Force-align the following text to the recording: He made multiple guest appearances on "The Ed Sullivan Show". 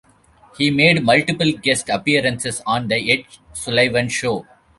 He 0.57 0.71
made 0.71 1.03
multiple 1.03 1.51
guest 1.61 1.87
appearances 1.87 2.63
on 2.65 2.87
"The 2.87 3.11
Ed 3.11 3.25
Sullivan 3.53 4.09
Show". 4.09 4.47